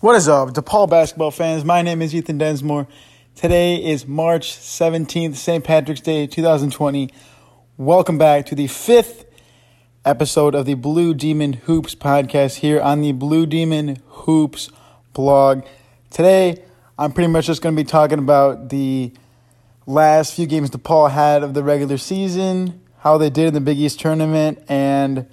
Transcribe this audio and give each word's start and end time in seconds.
What 0.00 0.14
is 0.14 0.28
up, 0.28 0.50
DePaul 0.50 0.88
basketball 0.88 1.32
fans? 1.32 1.64
My 1.64 1.82
name 1.82 2.02
is 2.02 2.14
Ethan 2.14 2.38
Densmore. 2.38 2.86
Today 3.34 3.84
is 3.84 4.06
March 4.06 4.52
17th, 4.52 5.34
St. 5.34 5.64
Patrick's 5.64 6.00
Day 6.00 6.28
2020. 6.28 7.10
Welcome 7.76 8.16
back 8.16 8.46
to 8.46 8.54
the 8.54 8.68
fifth 8.68 9.24
episode 10.04 10.54
of 10.54 10.66
the 10.66 10.74
Blue 10.74 11.14
Demon 11.14 11.54
Hoops 11.54 11.96
podcast 11.96 12.58
here 12.58 12.80
on 12.80 13.00
the 13.00 13.10
Blue 13.10 13.44
Demon 13.44 14.00
Hoops 14.06 14.70
blog. 15.14 15.64
Today, 16.10 16.62
I'm 16.96 17.10
pretty 17.10 17.26
much 17.32 17.46
just 17.46 17.60
going 17.60 17.74
to 17.74 17.82
be 17.82 17.84
talking 17.84 18.20
about 18.20 18.68
the 18.68 19.12
last 19.84 20.34
few 20.34 20.46
games 20.46 20.70
DePaul 20.70 21.10
had 21.10 21.42
of 21.42 21.54
the 21.54 21.64
regular 21.64 21.98
season, 21.98 22.80
how 22.98 23.18
they 23.18 23.30
did 23.30 23.48
in 23.48 23.54
the 23.54 23.60
Big 23.60 23.80
East 23.80 23.98
tournament, 23.98 24.62
and 24.68 25.26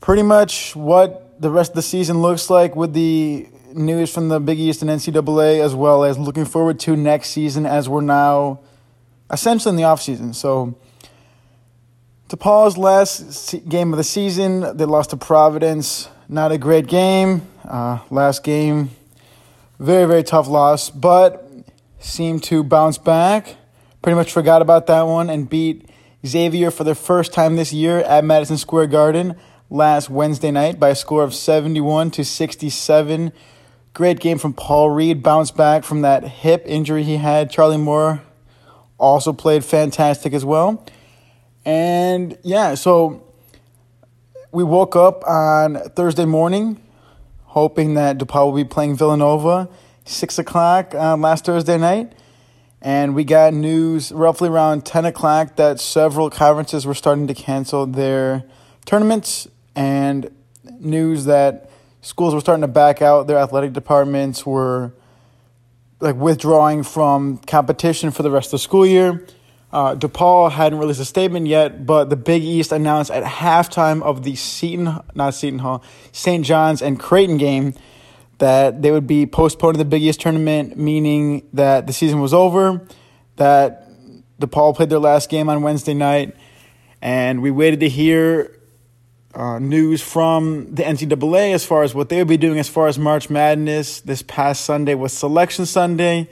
pretty 0.00 0.22
much 0.22 0.76
what 0.76 1.40
the 1.40 1.50
rest 1.50 1.72
of 1.72 1.74
the 1.74 1.82
season 1.82 2.22
looks 2.22 2.48
like 2.48 2.76
with 2.76 2.92
the 2.92 3.48
news 3.76 4.12
from 4.12 4.28
the 4.28 4.40
Big 4.40 4.58
East 4.58 4.82
and 4.82 4.90
NCAA, 4.90 5.62
as 5.62 5.74
well 5.74 6.04
as 6.04 6.18
looking 6.18 6.44
forward 6.44 6.80
to 6.80 6.96
next 6.96 7.30
season 7.30 7.66
as 7.66 7.88
we're 7.88 8.00
now 8.00 8.60
essentially 9.30 9.70
in 9.70 9.76
the 9.76 9.82
offseason. 9.82 10.34
So, 10.34 10.76
DePaul's 12.28 12.76
last 12.76 13.54
game 13.68 13.92
of 13.92 13.98
the 13.98 14.04
season, 14.04 14.76
they 14.76 14.84
lost 14.84 15.10
to 15.10 15.16
Providence. 15.16 16.08
Not 16.28 16.50
a 16.50 16.58
great 16.58 16.88
game. 16.88 17.42
Uh, 17.64 18.00
last 18.10 18.42
game, 18.42 18.90
very, 19.78 20.06
very 20.06 20.22
tough 20.24 20.48
loss, 20.48 20.90
but 20.90 21.48
seemed 22.00 22.42
to 22.44 22.64
bounce 22.64 22.98
back. 22.98 23.56
Pretty 24.02 24.16
much 24.16 24.32
forgot 24.32 24.62
about 24.62 24.86
that 24.86 25.02
one 25.02 25.30
and 25.30 25.48
beat 25.48 25.88
Xavier 26.24 26.70
for 26.70 26.84
the 26.84 26.94
first 26.94 27.32
time 27.32 27.56
this 27.56 27.72
year 27.72 27.98
at 28.00 28.24
Madison 28.24 28.56
Square 28.56 28.88
Garden 28.88 29.36
last 29.70 30.08
Wednesday 30.10 30.50
night 30.50 30.78
by 30.78 30.90
a 30.90 30.94
score 30.94 31.22
of 31.22 31.34
71 31.34 32.10
to 32.12 32.24
67 32.24 33.32
Great 33.96 34.20
game 34.20 34.36
from 34.36 34.52
Paul 34.52 34.90
Reed. 34.90 35.22
Bounced 35.22 35.56
back 35.56 35.82
from 35.82 36.02
that 36.02 36.22
hip 36.22 36.64
injury 36.66 37.02
he 37.02 37.16
had. 37.16 37.48
Charlie 37.48 37.78
Moore 37.78 38.20
also 38.98 39.32
played 39.32 39.64
fantastic 39.64 40.34
as 40.34 40.44
well. 40.44 40.84
And 41.64 42.36
yeah, 42.42 42.74
so 42.74 43.24
we 44.52 44.64
woke 44.64 44.96
up 44.96 45.26
on 45.26 45.76
Thursday 45.96 46.26
morning 46.26 46.78
hoping 47.44 47.94
that 47.94 48.18
DePaul 48.18 48.52
will 48.52 48.62
be 48.62 48.68
playing 48.68 48.98
Villanova 48.98 49.66
6 50.04 50.38
o'clock 50.40 50.94
uh, 50.94 51.16
last 51.16 51.46
Thursday 51.46 51.78
night. 51.78 52.12
And 52.82 53.14
we 53.14 53.24
got 53.24 53.54
news 53.54 54.12
roughly 54.12 54.50
around 54.50 54.84
10 54.84 55.06
o'clock 55.06 55.56
that 55.56 55.80
several 55.80 56.28
conferences 56.28 56.84
were 56.84 56.92
starting 56.92 57.28
to 57.28 57.34
cancel 57.34 57.86
their 57.86 58.44
tournaments, 58.84 59.48
and 59.74 60.30
news 60.80 61.24
that 61.24 61.70
schools 62.00 62.34
were 62.34 62.40
starting 62.40 62.62
to 62.62 62.68
back 62.68 63.02
out. 63.02 63.26
Their 63.26 63.38
athletic 63.38 63.72
departments 63.72 64.44
were 64.46 64.92
like 66.00 66.16
withdrawing 66.16 66.82
from 66.82 67.38
competition 67.38 68.10
for 68.10 68.22
the 68.22 68.30
rest 68.30 68.48
of 68.48 68.52
the 68.52 68.58
school 68.58 68.86
year. 68.86 69.26
Uh, 69.72 69.94
DePaul 69.94 70.50
hadn't 70.50 70.78
released 70.78 71.00
a 71.00 71.04
statement 71.04 71.46
yet, 71.46 71.84
but 71.84 72.08
the 72.08 72.16
Big 72.16 72.42
East 72.42 72.72
announced 72.72 73.10
at 73.10 73.24
halftime 73.24 74.02
of 74.02 74.22
the 74.22 74.34
Seton, 74.36 75.00
not 75.14 75.34
Seton 75.34 75.58
Hall, 75.58 75.82
St. 76.12 76.44
John's 76.44 76.80
and 76.80 76.98
Creighton 76.98 77.36
game 77.36 77.74
that 78.38 78.82
they 78.82 78.90
would 78.90 79.06
be 79.06 79.26
postponing 79.26 79.78
the 79.78 79.84
Big 79.84 80.02
East 80.02 80.20
tournament, 80.20 80.76
meaning 80.76 81.48
that 81.52 81.86
the 81.86 81.92
season 81.92 82.20
was 82.20 82.32
over, 82.32 82.86
that 83.36 83.88
DePaul 84.40 84.74
played 84.76 84.90
their 84.90 84.98
last 84.98 85.28
game 85.30 85.48
on 85.48 85.62
Wednesday 85.62 85.94
night, 85.94 86.36
and 87.02 87.42
we 87.42 87.50
waited 87.50 87.80
to 87.80 87.88
hear 87.88 88.55
uh, 89.36 89.58
news 89.58 90.00
from 90.00 90.74
the 90.74 90.82
NCAA 90.82 91.52
as 91.52 91.64
far 91.64 91.82
as 91.82 91.94
what 91.94 92.08
they 92.08 92.18
would 92.18 92.28
be 92.28 92.38
doing 92.38 92.58
as 92.58 92.68
far 92.68 92.88
as 92.88 92.98
March 92.98 93.28
Madness. 93.28 94.00
This 94.00 94.22
past 94.22 94.64
Sunday 94.64 94.94
was 94.94 95.12
Selection 95.12 95.66
Sunday. 95.66 96.28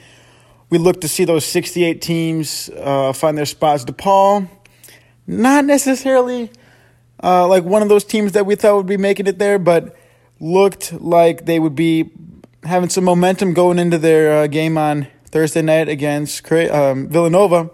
We 0.71 0.79
looked 0.79 1.03
to 1.03 1.09
see 1.09 1.27
those 1.27 1.45
68 1.45 2.01
teams 2.01 2.71
uh, 2.71 3.13
find 3.13 3.37
their 3.37 3.45
spots. 3.45 3.85
DePaul, 3.85 4.49
not 5.27 5.67
necessarily 5.67 6.51
uh, 7.23 7.47
like 7.47 7.65
one 7.65 7.83
of 7.83 7.91
those 7.91 8.05
teams 8.05 8.33
that 8.33 8.47
we 8.47 8.55
thought 8.55 8.77
would 8.77 8.87
be 8.87 8.97
making 8.97 9.27
it 9.27 9.39
there, 9.39 9.59
but 9.59 9.95
looked 10.41 10.95
like 10.95 11.45
they 11.45 11.59
would 11.59 11.75
be 11.75 12.11
having 12.65 12.89
some 12.89 13.05
momentum 13.05 13.53
going 13.53 13.79
into 13.79 13.99
their 13.99 14.45
uh, 14.45 14.47
game 14.47 14.79
on 14.79 15.07
Thursday 15.27 15.61
night 15.61 15.91
against 15.91 16.51
um, 16.51 17.09
Villanova. 17.11 17.71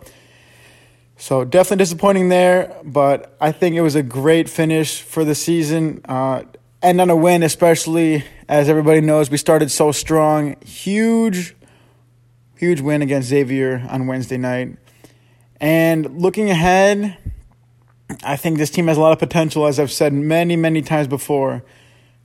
So 1.20 1.44
definitely 1.44 1.82
disappointing 1.82 2.30
there, 2.30 2.74
but 2.82 3.36
I 3.42 3.52
think 3.52 3.76
it 3.76 3.82
was 3.82 3.94
a 3.94 4.02
great 4.02 4.48
finish 4.48 5.02
for 5.02 5.22
the 5.22 5.34
season. 5.34 6.00
Uh, 6.06 6.44
and 6.80 6.98
on 6.98 7.10
a 7.10 7.14
win, 7.14 7.42
especially 7.42 8.24
as 8.48 8.70
everybody 8.70 9.02
knows, 9.02 9.30
we 9.30 9.36
started 9.36 9.70
so 9.70 9.92
strong. 9.92 10.56
Huge, 10.64 11.54
huge 12.56 12.80
win 12.80 13.02
against 13.02 13.28
Xavier 13.28 13.86
on 13.90 14.06
Wednesday 14.06 14.38
night. 14.38 14.78
And 15.60 16.22
looking 16.22 16.48
ahead, 16.48 17.18
I 18.24 18.36
think 18.36 18.56
this 18.56 18.70
team 18.70 18.88
has 18.88 18.96
a 18.96 19.00
lot 19.02 19.12
of 19.12 19.18
potential, 19.18 19.66
as 19.66 19.78
I've 19.78 19.92
said 19.92 20.14
many, 20.14 20.56
many 20.56 20.80
times 20.80 21.06
before. 21.06 21.62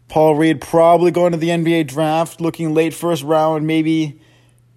Paul 0.08 0.36
Reed 0.36 0.62
probably 0.62 1.12
going 1.12 1.34
to 1.34 1.38
the 1.38 1.50
NBA 1.50 1.88
draft, 1.88 2.40
looking 2.40 2.74
late 2.74 2.94
first 2.94 3.24
round, 3.24 3.68
maybe 3.68 4.22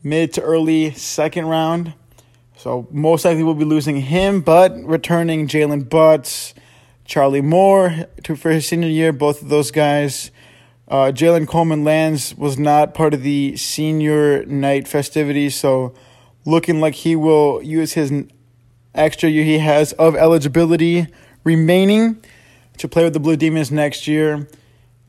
mid 0.02 0.32
to 0.32 0.42
early 0.42 0.90
second 0.90 1.46
round. 1.46 1.94
So 2.58 2.88
most 2.90 3.24
likely 3.24 3.44
we'll 3.44 3.54
be 3.54 3.64
losing 3.64 4.00
him, 4.00 4.40
but 4.40 4.74
returning 4.84 5.46
Jaylen 5.46 5.84
Butz, 5.84 6.54
Charlie 7.04 7.40
Moore 7.40 8.06
to, 8.24 8.34
for 8.34 8.50
his 8.50 8.66
senior 8.66 8.88
year. 8.88 9.12
Both 9.12 9.42
of 9.42 9.48
those 9.48 9.70
guys. 9.70 10.32
Uh, 10.88 11.12
Jalen 11.14 11.46
Coleman 11.46 11.84
Lands 11.84 12.34
was 12.34 12.58
not 12.58 12.94
part 12.94 13.14
of 13.14 13.22
the 13.22 13.56
senior 13.56 14.44
night 14.46 14.88
festivities, 14.88 15.54
so 15.54 15.94
looking 16.44 16.80
like 16.80 16.94
he 16.94 17.14
will 17.14 17.62
use 17.62 17.92
his 17.92 18.12
extra 18.92 19.28
year 19.28 19.44
he 19.44 19.58
has 19.58 19.92
of 19.92 20.16
eligibility 20.16 21.06
remaining 21.44 22.20
to 22.78 22.88
play 22.88 23.04
with 23.04 23.12
the 23.12 23.20
Blue 23.20 23.36
Demons 23.36 23.70
next 23.70 24.08
year. 24.08 24.48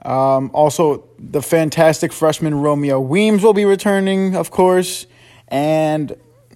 Um, 0.04 0.52
also, 0.54 1.08
the 1.18 1.42
fantastic 1.42 2.14
freshman 2.14 2.56
Romeo 2.56 3.00
Weems 3.00 3.42
will 3.42 3.54
be 3.54 3.66
returning, 3.66 4.36
of 4.36 4.52
course, 4.52 5.08
and 5.48 6.16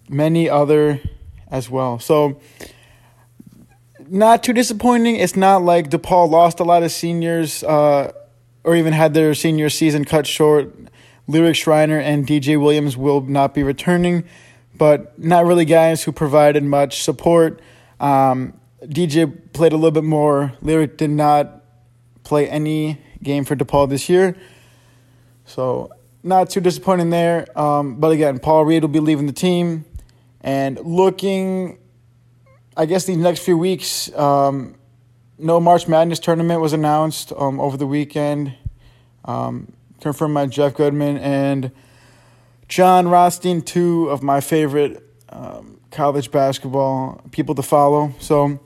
many 0.09 0.49
other 0.49 0.99
as 1.49 1.69
well. 1.69 1.99
So 1.99 2.39
not 4.07 4.43
too 4.43 4.53
disappointing. 4.53 5.15
It's 5.15 5.35
not 5.35 5.63
like 5.63 5.89
DePaul 5.89 6.29
lost 6.29 6.59
a 6.59 6.63
lot 6.63 6.83
of 6.83 6.91
seniors 6.91 7.63
uh, 7.63 8.11
or 8.63 8.75
even 8.75 8.93
had 8.93 9.13
their 9.13 9.33
senior 9.33 9.69
season 9.69 10.05
cut 10.05 10.27
short. 10.27 10.73
Lyric 11.27 11.55
Schreiner 11.55 11.99
and 11.99 12.27
DJ 12.27 12.61
Williams 12.61 12.97
will 12.97 13.21
not 13.21 13.53
be 13.53 13.63
returning, 13.63 14.25
but 14.77 15.17
not 15.17 15.45
really 15.45 15.65
guys 15.65 16.03
who 16.03 16.11
provided 16.11 16.63
much 16.63 17.01
support. 17.01 17.61
Um, 17.99 18.59
DJ 18.83 19.31
played 19.53 19.71
a 19.71 19.77
little 19.77 19.91
bit 19.91 20.03
more. 20.03 20.53
Lyric 20.61 20.97
did 20.97 21.09
not 21.09 21.63
play 22.23 22.49
any 22.49 22.99
game 23.21 23.45
for 23.45 23.55
DePaul 23.55 23.89
this 23.89 24.09
year. 24.09 24.35
So, 25.45 25.91
not 26.23 26.49
too 26.49 26.61
disappointing 26.61 27.09
there. 27.09 27.47
Um, 27.57 27.95
but 27.95 28.11
again, 28.11 28.39
Paul 28.39 28.65
Reed 28.65 28.83
will 28.83 28.89
be 28.89 28.99
leaving 28.99 29.27
the 29.27 29.33
team. 29.33 29.85
And 30.43 30.77
looking, 30.79 31.79
I 32.75 32.85
guess 32.85 33.05
these 33.05 33.17
next 33.17 33.39
few 33.39 33.57
weeks, 33.57 34.13
um, 34.13 34.75
no 35.37 35.59
March 35.59 35.87
Madness 35.87 36.19
tournament 36.19 36.59
was 36.59 36.73
announced 36.73 37.31
um, 37.37 37.59
over 37.59 37.77
the 37.77 37.87
weekend, 37.87 38.53
um, 39.23 39.71
confirmed 40.01 40.33
by 40.33 40.45
Jeff 40.47 40.75
Goodman 40.75 41.17
and 41.17 41.71
Jon 42.67 43.07
Rothstein, 43.07 43.61
two 43.61 44.09
of 44.09 44.21
my 44.21 44.41
favorite 44.41 45.01
um, 45.29 45.79
college 45.91 46.29
basketball 46.29 47.21
people 47.31 47.55
to 47.55 47.63
follow. 47.63 48.13
So, 48.19 48.59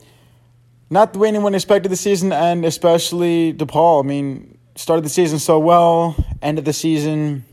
not 0.90 1.12
the 1.12 1.18
way 1.18 1.28
anyone 1.28 1.54
expected 1.54 1.90
the 1.90 1.96
season, 1.96 2.32
and 2.32 2.64
especially 2.64 3.52
DePaul. 3.52 4.02
I 4.02 4.06
mean, 4.06 4.58
started 4.74 5.04
the 5.04 5.10
season 5.10 5.38
so 5.38 5.58
well, 5.58 6.16
ended 6.42 6.64
the 6.64 6.72
season 6.72 7.44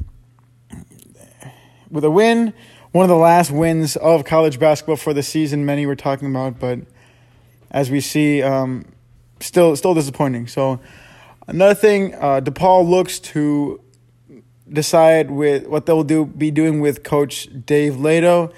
with 1.92 2.04
a 2.04 2.12
win 2.12 2.54
one 2.96 3.04
of 3.04 3.10
the 3.10 3.18
last 3.18 3.52
wins 3.52 3.98
of 3.98 4.24
college 4.24 4.58
basketball 4.58 4.96
for 4.96 5.14
the 5.14 5.22
season. 5.22 5.66
Many 5.66 5.86
were 5.86 5.98
talking 5.98 6.30
about, 6.30 6.62
but 6.62 6.80
as 7.70 7.92
we 7.92 8.00
see, 8.00 8.42
um, 8.42 8.86
still 9.42 9.76
still 9.76 9.94
disappointing. 9.94 10.48
So 10.48 10.80
another 11.46 11.76
thing, 11.76 12.14
uh, 12.14 12.40
DePaul 12.40 12.88
looks 12.88 13.20
to 13.20 13.82
decide 14.70 15.30
with 15.30 15.68
what 15.68 15.86
they'll 15.86 16.06
do 16.06 16.26
be 16.26 16.52
doing 16.52 16.80
with 16.80 17.04
Coach 17.04 17.50
Dave 17.66 17.96
Leitao. 17.96 18.54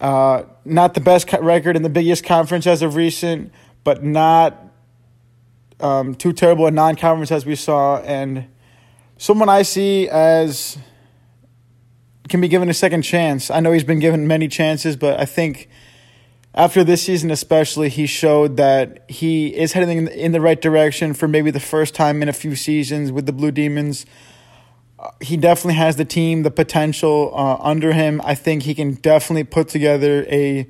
Uh, 0.00 0.44
not 0.64 0.94
the 0.94 1.00
best 1.00 1.28
record 1.40 1.74
in 1.74 1.82
the 1.82 1.88
Big 1.88 2.06
East 2.06 2.22
Conference 2.22 2.64
as 2.64 2.80
of 2.80 2.94
recent, 2.94 3.52
but 3.82 4.04
not 4.04 4.56
um, 5.80 6.14
too 6.14 6.32
terrible 6.32 6.68
in 6.68 6.76
non-conference 6.76 7.32
as 7.32 7.44
we 7.44 7.56
saw, 7.56 7.98
and 8.02 8.46
someone 9.16 9.48
I 9.48 9.62
see 9.62 10.08
as 10.08 10.78
can 12.28 12.40
be 12.40 12.48
given 12.48 12.68
a 12.68 12.74
second 12.74 13.02
chance. 13.02 13.50
I 13.50 13.60
know 13.60 13.72
he's 13.72 13.84
been 13.84 14.00
given 14.00 14.26
many 14.26 14.48
chances, 14.48 14.96
but 14.96 15.18
I 15.18 15.24
think 15.24 15.68
after 16.54 16.82
this 16.82 17.02
season 17.02 17.30
especially, 17.30 17.88
he 17.88 18.06
showed 18.06 18.56
that 18.56 19.04
he 19.08 19.48
is 19.54 19.72
heading 19.72 20.08
in 20.08 20.32
the 20.32 20.40
right 20.40 20.60
direction 20.60 21.14
for 21.14 21.28
maybe 21.28 21.50
the 21.50 21.60
first 21.60 21.94
time 21.94 22.22
in 22.22 22.28
a 22.28 22.32
few 22.32 22.56
seasons 22.56 23.12
with 23.12 23.26
the 23.26 23.32
Blue 23.32 23.50
Demons. 23.50 24.06
he 25.20 25.36
definitely 25.36 25.74
has 25.74 25.96
the 25.96 26.04
team, 26.04 26.42
the 26.42 26.50
potential 26.50 27.32
uh, 27.34 27.56
under 27.60 27.92
him. 27.92 28.20
I 28.24 28.34
think 28.34 28.64
he 28.64 28.74
can 28.74 28.94
definitely 28.94 29.44
put 29.44 29.68
together 29.68 30.26
a 30.28 30.68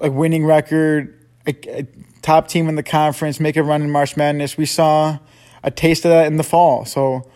a 0.00 0.10
winning 0.10 0.44
record, 0.44 1.16
a, 1.46 1.54
a 1.80 1.86
top 2.22 2.48
team 2.48 2.68
in 2.68 2.74
the 2.74 2.82
conference, 2.82 3.38
make 3.38 3.56
a 3.56 3.62
run 3.62 3.82
in 3.82 3.90
March 3.90 4.16
Madness. 4.16 4.56
We 4.56 4.66
saw 4.66 5.18
a 5.62 5.70
taste 5.70 6.04
of 6.04 6.10
that 6.10 6.26
in 6.26 6.38
the 6.38 6.42
fall. 6.42 6.84
So 6.84 7.30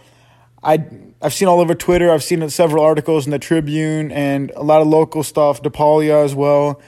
I 0.66 0.84
I've 1.22 1.32
seen 1.32 1.48
all 1.48 1.60
over 1.60 1.74
Twitter. 1.74 2.10
I've 2.10 2.22
seen 2.22 2.46
several 2.50 2.84
articles 2.84 3.24
in 3.24 3.30
the 3.30 3.38
Tribune 3.38 4.12
and 4.12 4.50
a 4.54 4.62
lot 4.62 4.82
of 4.82 4.88
local 4.88 5.22
stuff, 5.22 5.62
DePaulia 5.62 6.24
as 6.24 6.34
well. 6.34 6.80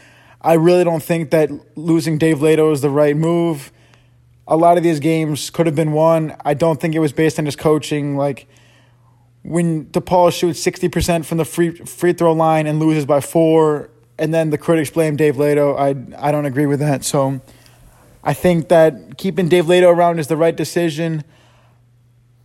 I 0.42 0.54
really 0.54 0.84
don't 0.84 1.02
think 1.02 1.30
that 1.30 1.50
losing 1.76 2.18
Dave 2.18 2.38
Leitao 2.38 2.72
is 2.72 2.82
the 2.82 2.90
right 2.90 3.16
move 3.16 3.72
a 4.48 4.56
lot 4.56 4.78
of 4.78 4.82
these 4.82 4.98
games 4.98 5.50
could 5.50 5.66
have 5.66 5.76
been 5.76 5.92
won. 5.92 6.34
I 6.44 6.54
don't 6.54 6.80
think 6.80 6.94
it 6.94 7.00
was 7.00 7.12
based 7.12 7.38
on 7.38 7.44
his 7.44 7.54
coaching. 7.54 8.16
Like 8.16 8.48
when 9.42 9.86
DePaul 9.86 10.32
shoots 10.32 10.60
sixty 10.60 10.88
percent 10.88 11.26
from 11.26 11.38
the 11.38 11.44
free 11.44 11.70
free 11.70 12.14
throw 12.14 12.32
line 12.32 12.66
and 12.66 12.80
loses 12.80 13.04
by 13.04 13.20
four, 13.20 13.90
and 14.18 14.32
then 14.32 14.50
the 14.50 14.58
critics 14.58 14.90
blame 14.90 15.16
Dave 15.16 15.36
Leitao. 15.36 15.78
I 15.78 16.28
I 16.28 16.32
don't 16.32 16.46
agree 16.46 16.66
with 16.66 16.80
that. 16.80 17.04
So 17.04 17.42
I 18.24 18.32
think 18.32 18.68
that 18.70 19.18
keeping 19.18 19.48
Dave 19.48 19.66
Leitao 19.66 19.94
around 19.94 20.18
is 20.18 20.28
the 20.28 20.36
right 20.36 20.56
decision. 20.56 21.24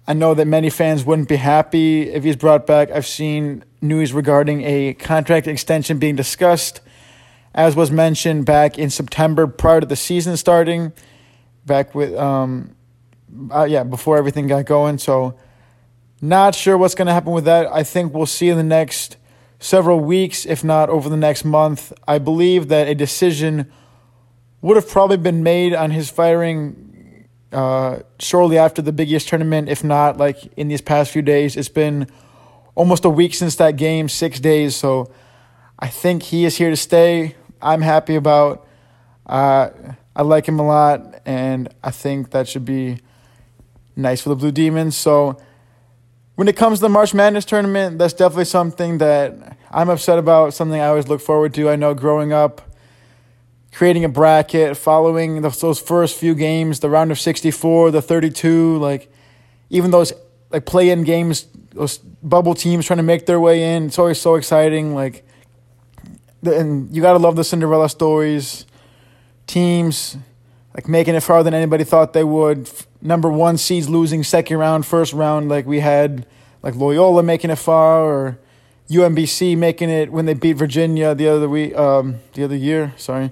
I 0.05 0.13
know 0.13 0.33
that 0.33 0.45
many 0.45 0.69
fans 0.69 1.05
wouldn't 1.05 1.29
be 1.29 1.37
happy 1.37 2.09
if 2.09 2.23
he's 2.25 2.35
brought 2.35 2.67
back. 2.67 2.91
I've 2.91 3.07
seen 3.07 3.63
news 3.81 4.11
regarding 4.11 4.61
a 4.63 4.95
contract 4.95 5.47
extension 5.47 5.97
being 5.97 6.17
discussed, 6.17 6.81
as 7.53 7.75
was 7.75 7.89
mentioned 7.89 8.45
back 8.45 8.77
in 8.77 8.89
September 8.89 9.47
prior 9.47 9.79
to 9.79 9.85
the 9.85 9.95
season 9.95 10.35
starting 10.35 10.91
back 11.65 11.95
with 11.95 12.13
um, 12.15 12.75
uh, 13.49 13.63
yeah 13.63 13.83
before 13.83 14.17
everything 14.17 14.47
got 14.47 14.65
going. 14.65 14.97
So 14.97 15.37
not 16.21 16.55
sure 16.55 16.77
what's 16.77 16.95
going 16.95 17.07
to 17.07 17.13
happen 17.13 17.31
with 17.31 17.45
that. 17.45 17.67
I 17.67 17.83
think 17.83 18.13
we'll 18.13 18.25
see 18.25 18.49
in 18.49 18.57
the 18.57 18.63
next 18.63 19.15
several 19.59 19.99
weeks, 20.01 20.45
if 20.45 20.63
not 20.63 20.89
over 20.89 21.07
the 21.07 21.17
next 21.17 21.45
month. 21.45 21.93
I 22.07 22.17
believe 22.17 22.67
that 22.67 22.87
a 22.87 22.95
decision 22.95 23.71
would 24.61 24.75
have 24.75 24.87
probably 24.87 25.17
been 25.17 25.43
made 25.43 25.73
on 25.73 25.91
his 25.91 26.09
firing 26.09 26.92
uh, 27.53 27.99
shortly 28.19 28.57
after 28.57 28.81
the 28.81 28.91
Big 28.91 29.11
East 29.11 29.29
tournament, 29.29 29.69
if 29.69 29.83
not 29.83 30.17
like 30.17 30.37
in 30.57 30.67
these 30.67 30.81
past 30.81 31.11
few 31.11 31.21
days. 31.21 31.55
It's 31.55 31.69
been 31.69 32.07
almost 32.75 33.05
a 33.05 33.09
week 33.09 33.33
since 33.33 33.55
that 33.57 33.77
game, 33.77 34.09
six 34.09 34.39
days. 34.39 34.75
So 34.75 35.11
I 35.79 35.87
think 35.87 36.23
he 36.23 36.45
is 36.45 36.57
here 36.57 36.69
to 36.69 36.77
stay. 36.77 37.35
I'm 37.61 37.81
happy 37.81 38.15
about. 38.15 38.67
Uh, 39.25 39.69
I 40.15 40.21
like 40.21 40.47
him 40.47 40.59
a 40.59 40.65
lot, 40.65 41.21
and 41.25 41.73
I 41.83 41.91
think 41.91 42.31
that 42.31 42.47
should 42.47 42.65
be 42.65 42.99
nice 43.95 44.21
for 44.21 44.29
the 44.29 44.35
Blue 44.35 44.51
Demons. 44.51 44.95
So, 44.95 45.41
when 46.35 46.47
it 46.47 46.55
comes 46.55 46.79
to 46.79 46.83
the 46.83 46.89
March 46.89 47.13
Madness 47.13 47.45
tournament, 47.45 47.97
that's 47.97 48.13
definitely 48.13 48.45
something 48.45 48.99
that 48.99 49.57
I'm 49.71 49.89
upset 49.89 50.19
about, 50.19 50.53
something 50.53 50.79
I 50.79 50.87
always 50.87 51.07
look 51.07 51.21
forward 51.21 51.53
to. 51.55 51.69
I 51.69 51.75
know 51.75 51.93
growing 51.93 52.31
up, 52.31 52.61
creating 53.73 54.05
a 54.05 54.09
bracket, 54.09 54.77
following 54.77 55.41
those 55.41 55.79
first 55.79 56.17
few 56.17 56.35
games, 56.35 56.79
the 56.79 56.89
round 56.89 57.11
of 57.11 57.19
64, 57.19 57.91
the 57.91 58.01
32, 58.01 58.77
like 58.77 59.11
even 59.69 59.91
those 59.91 60.13
like 60.51 60.65
play 60.65 60.89
in 60.89 61.03
games, 61.03 61.47
those 61.71 61.97
bubble 61.97 62.53
teams 62.53 62.85
trying 62.85 62.97
to 62.97 63.03
make 63.03 63.25
their 63.25 63.39
way 63.39 63.75
in, 63.75 63.87
it's 63.87 63.97
always 63.97 64.21
so 64.21 64.35
exciting. 64.35 64.93
Like, 64.93 65.25
and 66.43 66.95
you 66.95 67.01
got 67.01 67.13
to 67.13 67.19
love 67.19 67.35
the 67.35 67.43
Cinderella 67.43 67.89
stories 67.89 68.65
teams 69.47 70.17
like 70.73 70.87
making 70.87 71.15
it 71.15 71.21
farther 71.21 71.43
than 71.43 71.53
anybody 71.53 71.83
thought 71.83 72.13
they 72.13 72.23
would. 72.23 72.69
Number 73.01 73.29
one 73.29 73.57
seeds 73.57 73.89
losing 73.89 74.23
second 74.23 74.57
round, 74.57 74.85
first 74.85 75.13
round, 75.13 75.49
like 75.49 75.65
we 75.65 75.81
had 75.81 76.25
like 76.61 76.75
Loyola 76.75 77.23
making 77.23 77.51
it 77.51 77.57
far 77.57 78.03
or 78.03 78.39
UMBC 78.89 79.57
making 79.57 79.89
it 79.89 80.11
when 80.11 80.25
they 80.25 80.33
beat 80.33 80.53
Virginia 80.53 81.13
the 81.13 81.27
other 81.27 81.49
week, 81.49 81.75
um, 81.75 82.15
the 82.33 82.43
other 82.43 82.55
year. 82.55 82.93
Sorry, 82.97 83.31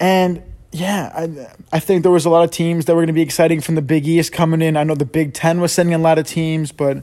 and 0.00 0.42
yeah, 0.72 1.10
I 1.14 1.76
I 1.76 1.80
think 1.80 2.02
there 2.02 2.12
was 2.12 2.24
a 2.24 2.30
lot 2.30 2.44
of 2.44 2.50
teams 2.50 2.84
that 2.84 2.94
were 2.94 3.00
going 3.00 3.08
to 3.08 3.12
be 3.12 3.22
exciting 3.22 3.60
from 3.60 3.74
the 3.74 3.82
Big 3.82 4.06
East 4.06 4.32
coming 4.32 4.62
in. 4.62 4.76
I 4.76 4.84
know 4.84 4.94
the 4.94 5.04
Big 5.04 5.32
Ten 5.32 5.60
was 5.60 5.72
sending 5.72 5.94
a 5.94 5.98
lot 5.98 6.18
of 6.18 6.26
teams, 6.26 6.72
but 6.72 7.02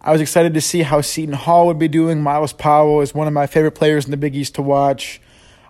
I 0.00 0.12
was 0.12 0.20
excited 0.20 0.54
to 0.54 0.60
see 0.60 0.82
how 0.82 1.00
Seton 1.00 1.34
Hall 1.34 1.66
would 1.66 1.78
be 1.78 1.88
doing. 1.88 2.22
Myles 2.22 2.52
Powell 2.52 3.00
is 3.00 3.14
one 3.14 3.26
of 3.26 3.32
my 3.32 3.46
favorite 3.46 3.72
players 3.72 4.04
in 4.04 4.10
the 4.10 4.16
Big 4.16 4.34
East 4.34 4.56
to 4.56 4.62
watch. 4.62 5.20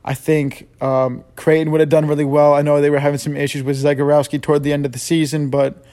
I 0.05 0.14
think 0.14 0.69
um, 0.82 1.25
Creighton 1.37 1.70
would 1.70 1.81
have 1.81 1.88
done 1.88 2.06
really 2.06 2.25
well. 2.25 2.55
I 2.55 2.62
know 2.62 2.81
they 2.81 2.91
were 2.91 2.99
having 2.99 3.19
some 3.19 3.37
issues 3.37 3.62
with 3.62 3.76
Zegarowski 3.82 4.41
toward 4.41 4.62
the 4.62 4.73
end 4.73 4.85
of 4.85 4.93
the 4.93 4.99
season, 4.99 5.49
but 5.50 5.85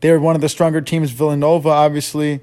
they 0.00 0.12
were 0.12 0.20
one 0.20 0.36
of 0.36 0.40
the 0.40 0.48
stronger 0.48 0.80
teams. 0.80 1.10
Villanova, 1.10 1.70
obviously, 1.70 2.40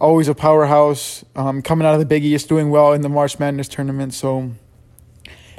always 0.00 0.26
a 0.26 0.34
powerhouse, 0.34 1.24
um, 1.36 1.62
coming 1.62 1.86
out 1.86 1.94
of 1.94 2.00
the 2.00 2.06
Big 2.06 2.24
East, 2.24 2.48
doing 2.48 2.70
well 2.70 2.92
in 2.92 3.02
the 3.02 3.08
March 3.08 3.38
Madness 3.38 3.68
tournament. 3.68 4.12
So 4.12 4.52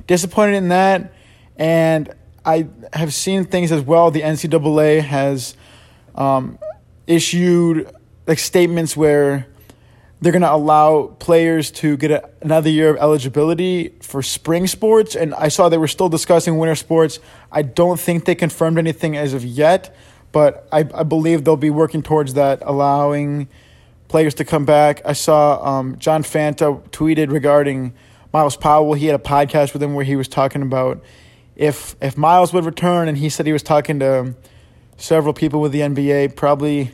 disappointed 0.07 0.55
in 0.55 0.69
that. 0.69 1.13
And 1.57 2.13
I 2.45 2.67
have 2.93 3.13
seen 3.13 3.45
things 3.45 3.71
as 3.71 3.81
well. 3.81 4.11
The 4.11 4.21
NCAA 4.21 5.01
has 5.01 5.55
um, 6.13 6.59
issued 7.07 7.89
like 8.27 8.39
statements 8.39 8.95
where 8.95 9.47
they're 10.21 10.31
going 10.31 10.41
to 10.41 10.51
allow 10.51 11.07
players 11.19 11.69
to 11.69 11.97
get 11.97 12.11
a, 12.11 12.29
another 12.41 12.69
year 12.69 12.89
of 12.89 12.97
eligibility 12.97 13.89
for 14.01 14.21
spring 14.21 14.67
sports. 14.67 15.15
And 15.15 15.33
I 15.35 15.49
saw 15.49 15.69
they 15.69 15.77
were 15.77 15.87
still 15.87 16.09
discussing 16.09 16.57
winter 16.57 16.75
sports. 16.75 17.19
I 17.51 17.61
don't 17.61 17.99
think 17.99 18.25
they 18.25 18.35
confirmed 18.35 18.77
anything 18.77 19.17
as 19.17 19.33
of 19.33 19.43
yet, 19.43 19.95
but 20.31 20.67
I, 20.71 20.79
I 20.79 21.03
believe 21.03 21.43
they'll 21.43 21.57
be 21.57 21.69
working 21.69 22.01
towards 22.01 22.33
that, 22.35 22.59
allowing 22.63 23.47
players 24.07 24.33
to 24.35 24.45
come 24.45 24.65
back. 24.65 25.01
I 25.05 25.13
saw 25.13 25.63
um, 25.63 25.97
John 25.99 26.23
Fanta 26.23 26.81
tweeted 26.89 27.31
regarding 27.31 27.93
Myles 28.31 28.55
Powell. 28.55 28.93
He 28.93 29.07
had 29.07 29.19
a 29.19 29.23
podcast 29.23 29.73
with 29.73 29.83
him 29.83 29.93
where 29.93 30.05
he 30.05 30.15
was 30.15 30.27
talking 30.27 30.61
about 30.61 31.03
if 31.55 31.95
if 32.01 32.17
Myles 32.17 32.53
would 32.53 32.65
return, 32.65 33.07
and 33.07 33.17
he 33.17 33.29
said 33.29 33.45
he 33.45 33.53
was 33.53 33.63
talking 33.63 33.99
to 33.99 34.35
several 34.97 35.33
people 35.33 35.61
with 35.61 35.71
the 35.71 35.81
NBA, 35.81 36.35
probably 36.35 36.91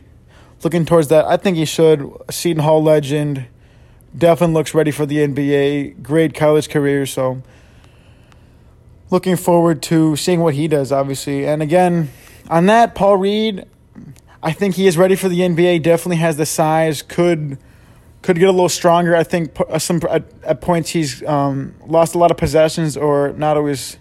looking 0.63 0.85
towards 0.85 1.07
that. 1.09 1.25
I 1.25 1.37
think 1.37 1.57
he 1.57 1.65
should. 1.65 2.11
Seton 2.29 2.63
Hall 2.63 2.81
legend. 2.81 3.47
Definitely 4.17 4.55
looks 4.55 4.73
ready 4.73 4.91
for 4.91 5.05
the 5.05 5.17
NBA. 5.17 6.03
Great 6.03 6.33
college 6.33 6.69
career. 6.69 7.05
So 7.05 7.41
looking 9.09 9.37
forward 9.37 9.81
to 9.83 10.15
seeing 10.15 10.41
what 10.41 10.55
he 10.55 10.67
does, 10.67 10.91
obviously. 10.91 11.47
And 11.47 11.61
again, 11.61 12.09
on 12.49 12.65
that, 12.65 12.93
Paul 12.93 13.17
Reed, 13.17 13.65
I 14.43 14.51
think 14.51 14.75
he 14.75 14.87
is 14.87 14.97
ready 14.97 15.15
for 15.15 15.29
the 15.29 15.39
NBA. 15.39 15.81
Definitely 15.83 16.17
has 16.17 16.37
the 16.37 16.45
size. 16.45 17.01
Could 17.01 17.57
could 18.21 18.37
get 18.37 18.49
a 18.49 18.51
little 18.51 18.69
stronger. 18.69 19.15
I 19.15 19.23
think 19.23 19.59
uh, 19.59 19.79
some 19.79 19.99
at, 20.09 20.25
at 20.43 20.61
points 20.61 20.91
he's 20.91 21.23
um, 21.23 21.73
lost 21.87 22.13
a 22.13 22.17
lot 22.17 22.29
of 22.29 22.37
possessions 22.37 22.95
or 22.95 23.33
not 23.33 23.57
always 23.57 23.97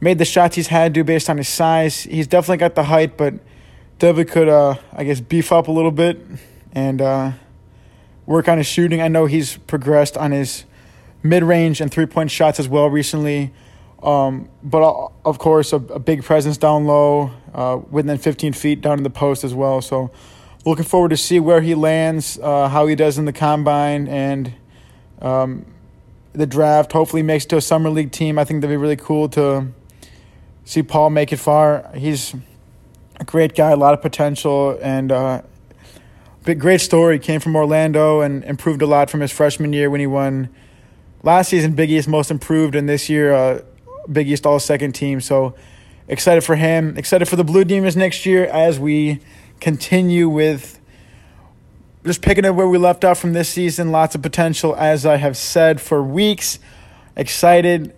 made 0.00 0.18
the 0.18 0.24
shots 0.24 0.56
he's 0.56 0.68
had 0.68 0.94
to 0.94 1.04
based 1.04 1.28
on 1.28 1.36
his 1.36 1.48
size. 1.48 2.02
He's 2.02 2.26
definitely 2.26 2.58
got 2.58 2.74
the 2.74 2.84
height, 2.84 3.16
but 3.16 3.34
Definitely 4.00 4.32
could, 4.32 4.48
uh, 4.48 4.76
I 4.94 5.04
guess, 5.04 5.20
beef 5.20 5.52
up 5.52 5.68
a 5.68 5.70
little 5.70 5.90
bit 5.90 6.18
and 6.72 7.02
uh, 7.02 7.32
work 8.24 8.48
on 8.48 8.56
his 8.56 8.66
shooting. 8.66 9.02
I 9.02 9.08
know 9.08 9.26
he's 9.26 9.58
progressed 9.58 10.16
on 10.16 10.30
his 10.30 10.64
mid 11.22 11.42
range 11.42 11.82
and 11.82 11.90
three 11.90 12.06
point 12.06 12.30
shots 12.30 12.58
as 12.58 12.66
well 12.66 12.88
recently. 12.88 13.52
Um, 14.02 14.48
but 14.62 14.82
uh, 14.82 15.08
of 15.26 15.38
course, 15.38 15.74
a, 15.74 15.76
a, 15.76 15.98
big 15.98 16.24
presence 16.24 16.56
down 16.56 16.86
low, 16.86 17.30
uh, 17.52 17.78
within 17.90 18.16
15 18.16 18.54
feet 18.54 18.80
down 18.80 18.96
in 18.96 19.04
the 19.04 19.10
post 19.10 19.44
as 19.44 19.52
well. 19.52 19.82
So, 19.82 20.10
looking 20.64 20.86
forward 20.86 21.10
to 21.10 21.18
see 21.18 21.38
where 21.38 21.60
he 21.60 21.74
lands, 21.74 22.38
uh, 22.42 22.68
how 22.68 22.86
he 22.86 22.94
does 22.94 23.18
in 23.18 23.26
the 23.26 23.34
combine, 23.34 24.08
and 24.08 24.54
um, 25.20 25.66
the 26.32 26.46
draft. 26.46 26.92
Hopefully, 26.92 27.22
makes 27.22 27.44
it 27.44 27.48
to 27.48 27.58
a 27.58 27.60
summer 27.60 27.90
league 27.90 28.12
team. 28.12 28.38
I 28.38 28.44
think 28.44 28.62
that'd 28.62 28.72
be 28.72 28.78
really 28.78 28.96
cool 28.96 29.28
to 29.28 29.66
see 30.70 30.84
Paul 30.84 31.10
make 31.10 31.32
it 31.32 31.38
far. 31.38 31.90
He's 31.96 32.32
a 33.18 33.24
great 33.24 33.56
guy, 33.56 33.72
a 33.72 33.76
lot 33.76 33.92
of 33.92 34.00
potential, 34.00 34.78
and 34.80 35.10
uh, 35.10 35.42
great 36.44 36.80
story. 36.80 37.18
Came 37.18 37.40
from 37.40 37.56
Orlando 37.56 38.20
and 38.20 38.44
improved 38.44 38.80
a 38.80 38.86
lot 38.86 39.10
from 39.10 39.18
his 39.18 39.32
freshman 39.32 39.72
year 39.72 39.90
when 39.90 39.98
he 39.98 40.06
won 40.06 40.48
last 41.24 41.48
season 41.48 41.72
Big 41.72 41.90
East 41.90 42.06
Most 42.06 42.30
Improved, 42.30 42.76
and 42.76 42.88
this 42.88 43.08
year 43.08 43.34
uh, 43.34 43.62
Big 44.10 44.28
East 44.28 44.46
All 44.46 44.60
Second 44.60 44.92
Team. 44.92 45.20
So 45.20 45.56
excited 46.06 46.44
for 46.44 46.54
him. 46.54 46.96
Excited 46.96 47.26
for 47.26 47.34
the 47.34 47.44
Blue 47.44 47.64
Demons 47.64 47.96
next 47.96 48.24
year 48.24 48.44
as 48.44 48.78
we 48.78 49.18
continue 49.58 50.28
with 50.28 50.78
just 52.06 52.22
picking 52.22 52.44
up 52.44 52.54
where 52.54 52.68
we 52.68 52.78
left 52.78 53.04
off 53.04 53.18
from 53.18 53.32
this 53.32 53.48
season. 53.48 53.90
Lots 53.90 54.14
of 54.14 54.22
potential, 54.22 54.76
as 54.76 55.04
I 55.04 55.16
have 55.16 55.36
said 55.36 55.80
for 55.80 56.00
weeks. 56.00 56.60
Excited. 57.16 57.92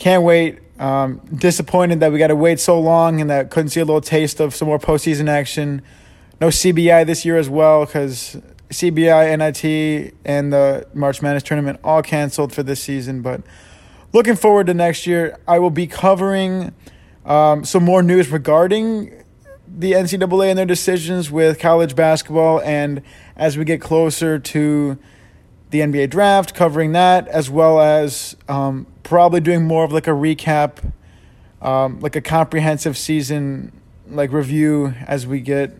Can't 0.00 0.24
wait. 0.24 0.58
Um, 0.80 1.20
disappointed 1.34 2.00
that 2.00 2.10
we 2.10 2.18
got 2.18 2.28
to 2.28 2.34
wait 2.34 2.58
so 2.58 2.80
long 2.80 3.20
and 3.20 3.28
that 3.28 3.50
couldn't 3.50 3.68
see 3.68 3.80
a 3.80 3.84
little 3.84 4.00
taste 4.00 4.40
of 4.40 4.54
some 4.54 4.66
more 4.66 4.78
postseason 4.78 5.28
action. 5.28 5.82
No 6.40 6.48
CBI 6.48 7.04
this 7.04 7.22
year 7.26 7.36
as 7.36 7.50
well 7.50 7.84
because 7.84 8.40
CBI, 8.70 9.36
NIT, 9.36 10.14
and 10.24 10.50
the 10.50 10.86
March 10.94 11.20
Madness 11.20 11.42
tournament 11.42 11.80
all 11.84 12.02
canceled 12.02 12.54
for 12.54 12.62
this 12.62 12.82
season. 12.82 13.20
But 13.20 13.42
looking 14.14 14.36
forward 14.36 14.68
to 14.68 14.74
next 14.74 15.06
year, 15.06 15.38
I 15.46 15.58
will 15.58 15.70
be 15.70 15.86
covering 15.86 16.72
um, 17.26 17.64
some 17.64 17.84
more 17.84 18.02
news 18.02 18.30
regarding 18.30 19.22
the 19.68 19.92
NCAA 19.92 20.48
and 20.48 20.58
their 20.58 20.66
decisions 20.66 21.30
with 21.30 21.58
college 21.58 21.94
basketball, 21.94 22.60
and 22.62 23.02
as 23.36 23.58
we 23.58 23.64
get 23.64 23.80
closer 23.80 24.38
to 24.38 24.98
the 25.70 25.80
NBA 25.80 26.10
draft, 26.10 26.54
covering 26.54 26.92
that, 26.92 27.28
as 27.28 27.50
well 27.50 27.80
as 27.80 28.36
um, 28.48 28.86
probably 29.10 29.40
doing 29.40 29.64
more 29.64 29.82
of 29.82 29.92
like 29.92 30.06
a 30.06 30.12
recap, 30.12 30.92
um, 31.60 31.98
like 31.98 32.14
a 32.14 32.20
comprehensive 32.20 32.96
season 32.96 33.72
like 34.08 34.32
review 34.32 34.94
as 35.06 35.26
we 35.26 35.40
get 35.40 35.76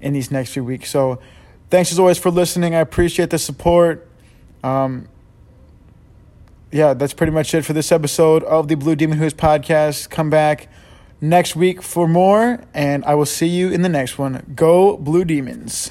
in 0.00 0.14
these 0.14 0.30
next 0.30 0.54
few 0.54 0.64
weeks. 0.64 0.90
So, 0.90 1.20
thanks 1.68 1.92
as 1.92 1.98
always 1.98 2.16
for 2.16 2.30
listening. 2.30 2.74
I 2.74 2.78
appreciate 2.78 3.28
the 3.28 3.38
support. 3.38 4.08
Um, 4.64 5.06
yeah, 6.70 6.94
that's 6.94 7.12
pretty 7.12 7.32
much 7.32 7.54
it 7.54 7.62
for 7.66 7.74
this 7.74 7.92
episode 7.92 8.42
of 8.44 8.68
the 8.68 8.74
Blue 8.74 8.96
Demon 8.96 9.18
Hoops 9.18 9.34
podcast. 9.34 10.08
Come 10.08 10.30
back 10.30 10.68
next 11.20 11.54
week 11.54 11.82
for 11.82 12.08
more, 12.08 12.64
and 12.72 13.04
I 13.04 13.14
will 13.14 13.26
see 13.26 13.48
you 13.48 13.70
in 13.70 13.82
the 13.82 13.90
next 13.90 14.16
one. 14.16 14.50
Go 14.56 14.96
Blue 14.96 15.26
Demons. 15.26 15.90